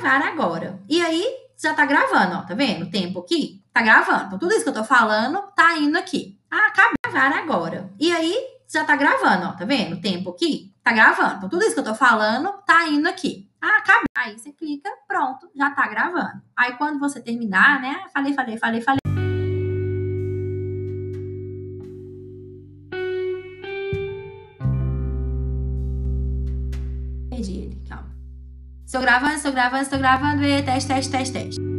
gravar 0.00 0.26
agora. 0.26 0.80
E 0.88 1.00
aí, 1.02 1.24
já 1.56 1.74
tá 1.74 1.84
gravando, 1.84 2.36
ó. 2.36 2.42
Tá 2.42 2.54
vendo 2.54 2.84
o 2.84 2.90
tempo 2.90 3.20
aqui? 3.20 3.62
Tá 3.72 3.82
gravando. 3.82 4.26
Então, 4.26 4.38
tudo 4.38 4.52
isso 4.52 4.62
que 4.62 4.68
eu 4.68 4.74
tô 4.74 4.84
falando 4.84 5.42
tá 5.54 5.76
indo 5.76 5.98
aqui. 5.98 6.38
Ah, 6.50 6.68
acaba 6.68 6.92
de 7.04 7.12
gravar 7.12 7.38
agora. 7.38 7.90
E 7.98 8.12
aí, 8.12 8.34
já 8.68 8.84
tá 8.84 8.96
gravando, 8.96 9.46
ó. 9.46 9.52
Tá 9.52 9.64
vendo 9.64 9.96
o 9.96 10.00
tempo 10.00 10.30
aqui? 10.30 10.72
Tá 10.82 10.92
gravando. 10.92 11.36
Então, 11.36 11.48
tudo 11.48 11.62
isso 11.64 11.74
que 11.74 11.80
eu 11.80 11.84
tô 11.84 11.94
falando 11.94 12.52
tá 12.64 12.88
indo 12.88 13.08
aqui. 13.08 13.48
Ah, 13.60 13.78
acabou. 13.78 14.04
Aí 14.16 14.38
você 14.38 14.52
clica, 14.52 14.88
pronto, 15.06 15.50
já 15.54 15.70
tá 15.70 15.86
gravando. 15.88 16.40
Aí 16.56 16.74
quando 16.74 16.98
você 17.00 17.20
terminar, 17.20 17.80
né? 17.80 18.04
Falei, 18.12 18.32
falei, 18.32 18.56
falei, 18.56 18.80
falei. 18.80 18.98
Perdi 27.30 27.58
ele, 27.58 27.82
calma. 27.88 28.08
Estou 28.88 29.02
gravando, 29.02 29.34
estou 29.34 29.52
gravando, 29.52 29.82
estou 29.82 29.98
gravando. 29.98 30.42
E 30.42 30.62
teste, 30.62 30.88
teste, 30.88 31.12
teste, 31.12 31.32
teste. 31.34 31.77